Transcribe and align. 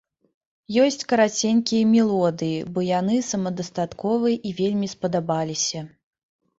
Ёсць 0.83 1.05
караценькія 1.13 1.83
мелодыі, 1.93 2.65
бо 2.73 2.87
яны 2.99 3.21
самадастатковыя 3.31 4.35
і 4.49 4.59
вельмі 4.65 4.95
спадабаліся. 4.99 5.89